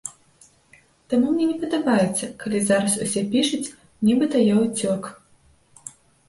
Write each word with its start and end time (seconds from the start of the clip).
Таму 1.13 1.27
мне 1.33 1.45
не 1.49 1.57
падабаецца, 1.63 2.29
калі 2.43 2.61
зараз 2.69 2.95
усе 3.05 3.21
пішуць, 3.35 3.61
нібыта 4.09 4.35
я 4.45 4.55
ўцёк. 4.65 5.03